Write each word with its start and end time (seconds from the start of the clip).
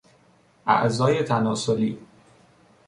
اعضای 0.67 1.23
تناسلی 1.23 1.99